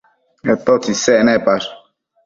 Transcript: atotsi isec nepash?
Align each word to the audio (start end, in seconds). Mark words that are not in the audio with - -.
atotsi 0.53 0.89
isec 0.93 1.19
nepash? 1.25 1.69